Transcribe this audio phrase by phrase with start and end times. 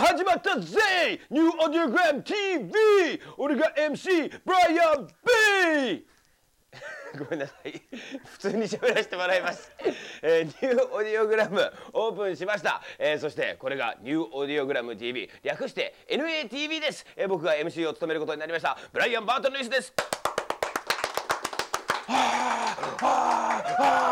[0.00, 1.20] 始まったぜ!
[1.30, 2.72] ニューオーディオグラム TV
[3.36, 6.06] 俺が MC ブライアン B!
[7.18, 7.82] ごめんなさい。
[8.26, 9.72] 普通に喋らせてもらいます、
[10.22, 18.76] えー、ニューオーディオグラムオープンしました、えー、そしてこれがニューオーディオグラム TV 略して NATV です、えー、僕が MC を務めることになりました。
[18.92, 19.92] ブライアン・バートン・ルイスです
[23.00, 24.07] あ。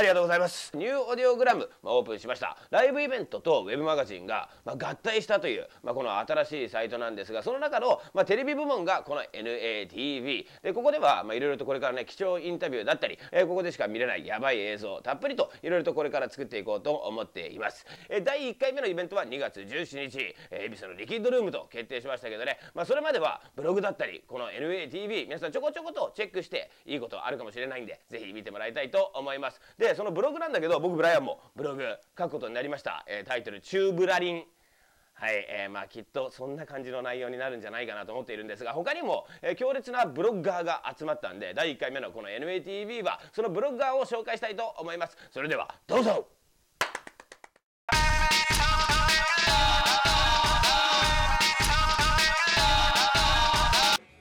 [0.00, 0.74] ありがとうございます。
[0.74, 2.56] ニューオーディオグラム、まあ、オープンしました。
[2.70, 29.60] ライブイベントとウェブマガジンが、まあ、合体したという、まあ、この新しいサイトなんですがその中の、まあ、テレビ部門がこの NATV でここでは、いろいろとこれからね貴重インタビューだったり、えー、ここでしか見れないやばい映像たっぷりといろいろとこれから作っていこうと思っています、えー、第1回目のイベントは2月17日、恵比寿のリキッドルームと決定しましたけどね、まあ、それまではブログだったりこの NATV 皆さんちょこちょことチェックしていいことあるかもしれないんでぜひ見てもらいたいと思います。
[29.76, 31.84] でそのブログなんだけど僕ブライアンもブログ
[32.18, 34.44] 書くことになりました、えー、タイトル「チューブラリン」
[35.14, 45.16] はい、えー、まあきっとそんな感じの内容になるんじゃないかなと思っているんですが他にも、えー、強烈なブロッガーが集まったんで第1回目のこの NATV はそのブロッガーを紹介したいと思います。
[45.30, 46.26] それではどうぞ。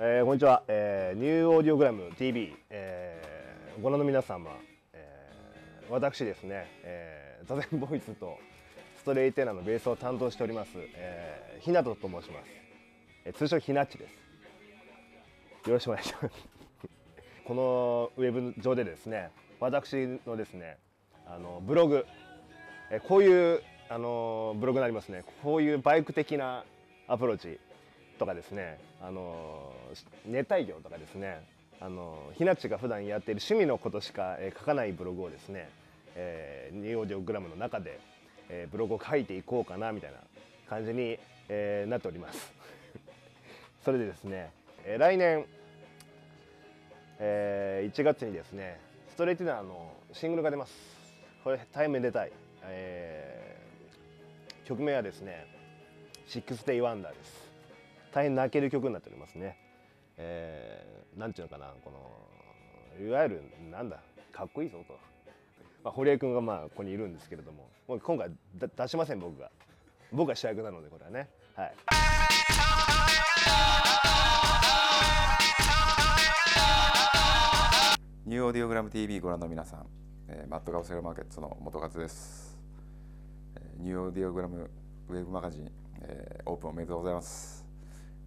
[0.00, 4.52] えー、こんにちは、えー、ニューオーディオグラム TV、えー、ご覧の皆様、
[5.90, 8.38] 私ですね、えー、ザゼンボイスと
[8.98, 12.48] ストレイテーナーのベースを担当しております、えー、ひなとと申します、
[13.24, 14.12] えー、通称ひなっちです。
[15.68, 16.34] よろしくお願いします。
[17.44, 20.76] このウェブ上でですね私のですね
[21.26, 22.06] あのブログ、
[22.90, 25.24] えー、こういうあのブログになりますね。
[25.42, 26.64] こういうバイク的な
[27.06, 27.58] アプローチ
[28.18, 29.72] とかですねあの
[30.26, 31.40] 熱帯魚とかですね
[31.80, 35.68] あのひなちが普段やっている趣味のことしか、え、書かないブログをですね、
[36.16, 38.00] えー、ニューオーディオグラムの中で、
[38.48, 40.18] えー、ブログを書いていこうかなみたいな
[40.68, 42.52] 感じに、えー、なっております。
[43.84, 44.50] それでですね、
[44.84, 45.44] えー、来年、
[47.20, 48.80] えー、1月にですね
[49.10, 50.74] ストレイティナーのシングルが出ます。
[51.44, 52.32] これ大変めでたい、
[52.64, 55.46] えー、曲名はですね
[55.86, 57.48] 「Six Day Wonder です。
[58.12, 59.67] 大変泣ける曲になっておりますね。
[60.18, 61.90] えー、なんていうのかなこ
[63.00, 64.00] のいわゆるなんだ
[64.32, 64.94] かっこいいぞと、
[65.84, 67.68] まあ、堀江君がまあここにいるんですけれども。
[67.88, 69.50] もう今回出しません僕が。
[70.12, 71.30] 僕が主役なのでこれはね。
[71.54, 71.74] はい。
[78.26, 79.86] ニューオーディオグラム TV ご覧の皆さん、
[80.28, 82.58] えー、マットガオセルマーケットの元勝です、
[83.56, 84.70] えー、ニューオーディオグラム
[85.08, 85.70] ウェブマガジン、
[86.02, 87.64] えー、オープンおめでとうございます。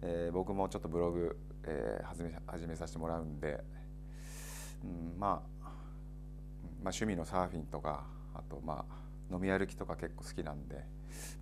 [0.00, 3.62] えー、僕もちょっとブログ、えー、始め始めさせてもらうんで、
[4.84, 5.72] うんまあ、まあ
[6.82, 10.82] 趣味のサーフィンとかあとまあ飲み歩きとか結構好きなんで、ま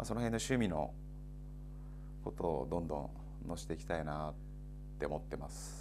[0.03, 0.93] あ、その辺の趣味の
[2.23, 3.11] ことをどんどん
[3.49, 4.35] 載せていきたいなっ
[4.99, 5.80] て思ってます。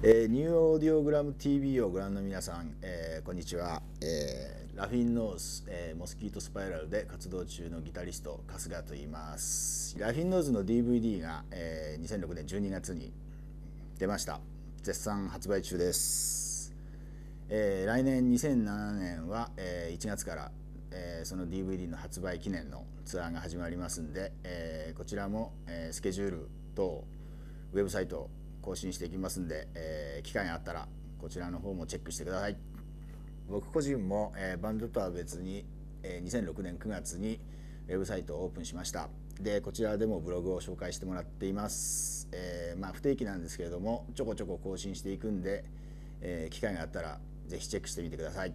[0.00, 9.98] えー、 New Audiogram TV をご覧の皆さん、えー、こんにちは、えー、ラフィンノーズ、えー、モスキートスパイラルで活動中のギタリスト春日と言います。
[9.98, 13.12] ラフィンノーズの DVD が、えー、2006年12月に
[13.98, 14.40] 出ました。
[14.84, 16.72] 絶賛発売中です、
[17.48, 20.52] えー、来年2007年は、えー、1月から
[20.90, 27.04] えー、その DVD の発売記念のツアーが始まりますんで、えー、こちらも、えー、スケジュールと
[27.74, 28.30] ウェブサイト
[28.68, 30.86] 更新していきますんで、えー、機会があったら
[31.18, 32.56] こちらの方もチェックしてください。
[33.48, 35.64] 僕個人も、えー、バンドとは別に、
[36.02, 37.40] えー、2006年9月に
[37.88, 39.08] ウェブサイトをオープンしました。
[39.40, 45.64] でこちらでもブログを紹介してもらっています、えー、まあ不定期なんですけれどもちょこちょこ更新していくんで、
[46.20, 48.52] えー、機会があったらぜひチェックしてみてください。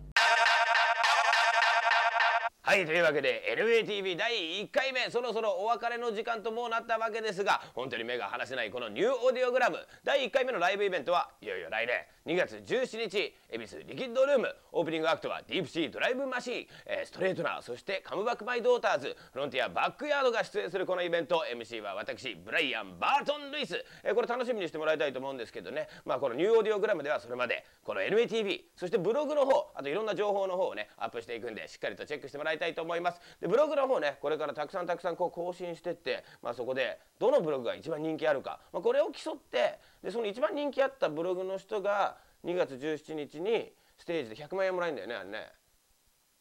[2.66, 4.32] はいというわけで LATV 第
[4.64, 5.12] 1回目。
[5.12, 9.76] そろそろお別れの時間ともうなったわけですが本当に目が離せないこのニューオーディオグラム。
[10.06, 14.56] 第1回目のライブイベントはいよいよ来年2月17日恵比寿リキッドルーム。
[14.72, 19.18] オープニングアクトはディープシードライブマシーン、えー、ストレートナーそしてカムバックマイドーターズ。
[19.34, 21.44] フロンティアバックヤードが出演するこのイベント。
[21.54, 25.90] MC は私ブライアン・バートン・ルイス、えー、これ楽しみにしてもらいたいと思うんですけどね。
[26.06, 33.20] まあこのニューオーディオグラムではそれまでこの NATV そしてブログの方あといろんな情報の方をねアップしていくんでしっかりとチェックしてもらいたいと思います。
[33.40, 45.52] でブログの方ねこれからたくさんたくさんこう更新してって、まあ、そこでどのブログが一番人気あるか、まあ、これを競ってでその一番人気あったブログの人が2月17日にステージで100万円もらえるんだよねあれね。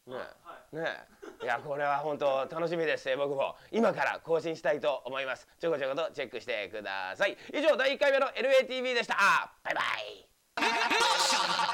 [0.07, 0.17] ね。
[0.73, 0.85] え、ね
[1.41, 1.47] えい。
[1.47, 3.55] やこれは本当楽しみです僕も。
[3.71, 5.47] 今から更新したいと思います。
[5.59, 7.37] ちょこちょことチェックしてください。
[7.53, 9.15] 以上第1回目の LATV でした。
[9.63, 10.27] バイバイ